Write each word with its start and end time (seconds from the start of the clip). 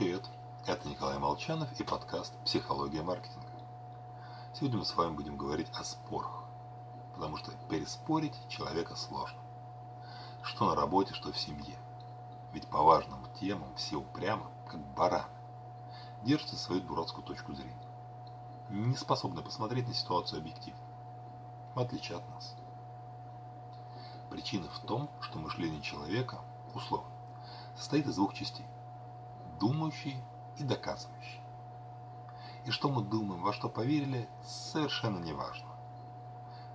Привет! 0.00 0.24
Это 0.64 0.88
Николай 0.88 1.18
Молчанов 1.18 1.78
и 1.78 1.84
подкаст 1.84 2.32
«Психология 2.46 3.02
маркетинга». 3.02 3.52
Сегодня 4.54 4.78
мы 4.78 4.86
с 4.86 4.96
вами 4.96 5.14
будем 5.14 5.36
говорить 5.36 5.68
о 5.74 5.84
спорах, 5.84 6.44
потому 7.12 7.36
что 7.36 7.52
переспорить 7.68 8.34
человека 8.48 8.96
сложно. 8.96 9.38
Что 10.42 10.70
на 10.70 10.74
работе, 10.74 11.12
что 11.12 11.30
в 11.30 11.38
семье. 11.38 11.76
Ведь 12.54 12.66
по 12.68 12.82
важным 12.82 13.26
темам 13.38 13.74
все 13.74 13.96
упрямо, 13.96 14.50
как 14.66 14.80
бараны, 14.94 15.28
держатся 16.22 16.56
свою 16.56 16.80
дурацкую 16.80 17.22
точку 17.24 17.52
зрения. 17.52 17.86
Не 18.70 18.96
способны 18.96 19.42
посмотреть 19.42 19.86
на 19.86 19.92
ситуацию 19.92 20.38
объективно, 20.38 20.80
в 21.74 21.78
отличие 21.78 22.16
от 22.16 22.26
нас. 22.30 22.56
Причина 24.30 24.66
в 24.70 24.78
том, 24.78 25.10
что 25.20 25.38
мышление 25.38 25.82
человека, 25.82 26.38
условно, 26.72 27.12
состоит 27.76 28.06
из 28.06 28.14
двух 28.14 28.32
частей– 28.32 28.64
думающей 29.60 30.16
и 30.56 30.64
доказывающей. 30.64 31.40
И 32.64 32.70
что 32.70 32.90
мы 32.90 33.02
думаем, 33.02 33.42
во 33.42 33.52
что 33.52 33.68
поверили, 33.68 34.28
совершенно 34.42 35.18
не 35.18 35.32
важно. 35.32 35.68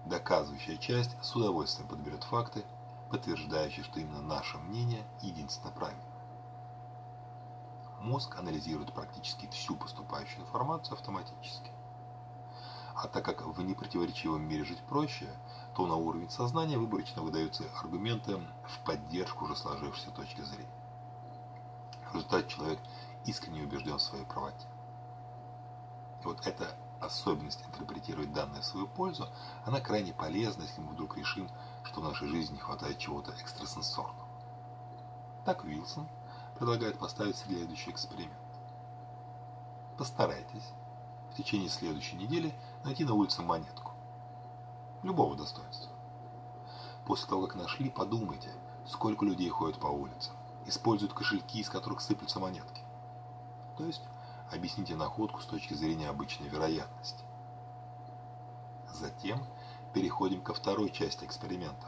Доказывающая 0.06 0.78
часть 0.78 1.16
с 1.22 1.36
удовольствием 1.36 1.90
подберет 1.90 2.24
факты, 2.24 2.64
подтверждающие, 3.10 3.84
что 3.84 4.00
именно 4.00 4.22
наше 4.22 4.58
мнение 4.60 5.04
единственно 5.22 5.72
правильно. 5.72 6.04
Мозг 8.02 8.38
анализирует 8.38 8.94
практически 8.94 9.48
всю 9.48 9.76
поступающую 9.76 10.42
информацию 10.42 10.94
автоматически. 10.94 11.72
А 12.96 13.08
так 13.08 13.26
как 13.26 13.46
в 13.46 13.62
непротиворечивом 13.62 14.48
мире 14.48 14.64
жить 14.64 14.82
проще, 14.88 15.28
то 15.76 15.86
на 15.88 15.96
уровень 15.96 16.30
сознания 16.30 16.78
выборочно 16.78 17.24
выдаются 17.24 17.64
аргументы 17.82 18.38
в 18.38 18.86
поддержку 18.86 19.46
уже 19.46 19.56
сложившейся 19.56 20.12
точки 20.12 20.42
зрения. 20.42 20.85
Результате 22.16 22.48
человек 22.48 22.80
искренне 23.26 23.64
убежден 23.64 23.98
в 23.98 24.02
своей 24.02 24.24
правоте. 24.24 24.66
И 26.24 26.26
вот 26.26 26.48
эта 26.48 26.74
особенность 27.02 27.62
интерпретировать 27.68 28.32
данные 28.32 28.62
в 28.62 28.66
свою 28.66 28.88
пользу, 28.88 29.28
она 29.66 29.82
крайне 29.82 30.14
полезна, 30.14 30.62
если 30.62 30.80
мы 30.80 30.94
вдруг 30.94 31.18
решим, 31.18 31.50
что 31.84 32.00
в 32.00 32.06
нашей 32.06 32.30
жизни 32.30 32.54
не 32.54 32.60
хватает 32.60 33.00
чего-то 33.00 33.34
экстрасенсорного. 33.34 34.30
Так 35.44 35.66
Уилсон 35.66 36.08
предлагает 36.58 36.98
поставить 36.98 37.36
следующий 37.36 37.92
эксперимент. 37.92 38.40
Постарайтесь 39.98 40.72
в 41.34 41.36
течение 41.36 41.68
следующей 41.68 42.16
недели 42.16 42.58
найти 42.86 43.04
на 43.04 43.14
улице 43.14 43.42
монетку. 43.42 43.92
Любого 45.04 45.36
достоинства. 45.36 45.92
После 47.06 47.28
того, 47.28 47.46
как 47.48 47.56
нашли, 47.56 47.90
подумайте, 47.90 48.54
сколько 48.88 49.26
людей 49.26 49.50
ходят 49.50 49.78
по 49.82 49.88
улицам, 49.88 50.34
используют 50.66 51.14
кошельки, 51.14 51.60
из 51.60 51.70
которых 51.70 52.02
сыплются 52.02 52.40
монетки. 52.40 52.82
То 53.78 53.86
есть, 53.86 54.02
объясните 54.52 54.96
находку 54.96 55.42
с 55.42 55.46
точки 55.46 55.74
зрения 55.74 56.10
обычной 56.10 56.48
вероятности. 56.48 57.24
Затем 58.94 59.46
переходим 59.94 60.42
ко 60.42 60.54
второй 60.54 60.90
части 60.90 61.26
эксперимента. 61.26 61.88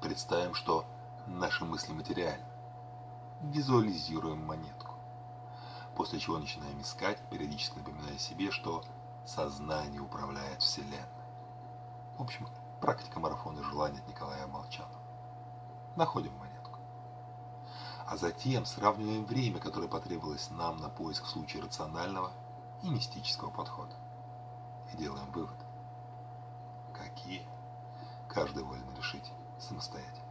Представим, 0.00 0.54
что 0.54 0.84
наши 1.26 1.64
мысли 1.64 1.92
материальны. 1.92 2.44
Визуализируем 3.40 4.44
монетку. 4.46 4.94
После 5.96 6.18
чего 6.18 6.38
начинаем 6.38 6.80
искать, 6.80 7.18
периодически 7.30 7.78
напоминая 7.78 8.18
себе, 8.18 8.50
что 8.50 8.82
сознание 9.24 10.00
управляет 10.00 10.62
Вселенной. 10.62 10.98
В 12.18 12.22
общем, 12.22 12.48
практика 12.80 13.20
марафона 13.20 13.62
желания 13.62 14.00
от 14.00 14.08
Николая 14.08 14.46
Молчанова. 14.46 15.00
Находим 15.96 16.32
монетку. 16.32 16.51
А 18.12 18.16
затем 18.18 18.66
сравниваем 18.66 19.24
время, 19.24 19.58
которое 19.58 19.88
потребовалось 19.88 20.50
нам 20.50 20.76
на 20.76 20.90
поиск 20.90 21.24
в 21.24 21.28
случае 21.30 21.62
рационального 21.62 22.30
и 22.82 22.90
мистического 22.90 23.48
подхода. 23.48 23.94
И 24.92 24.98
делаем 24.98 25.32
вывод. 25.32 25.56
Какие? 26.92 27.48
Каждый 28.28 28.64
волен 28.64 28.94
решить 28.98 29.32
самостоятельно. 29.58 30.28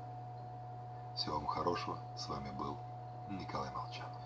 Всего 1.15 1.37
вам 1.37 1.47
хорошего. 1.47 1.97
С 2.15 2.27
вами 2.27 2.51
был 2.51 2.77
Николай 3.29 3.71
Молчанов. 3.71 4.21